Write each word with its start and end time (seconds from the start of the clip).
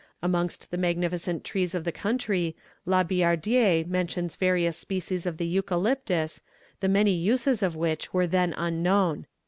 Amongst 0.23 0.71
the 0.71 0.79
magnificent 0.81 1.43
trees 1.43 1.75
of 1.75 1.83
the 1.83 1.91
country, 1.91 2.55
La 2.87 3.03
Billardière 3.03 3.85
mentions 3.85 4.35
various 4.35 4.75
species 4.75 5.27
of 5.27 5.37
the 5.37 5.45
eucalyptus, 5.45 6.41
the 6.79 6.89
many 6.89 7.13
uses 7.13 7.61
of 7.61 7.75
which 7.75 8.11
were 8.11 8.25
then 8.25 8.55
unknown. 8.57 9.27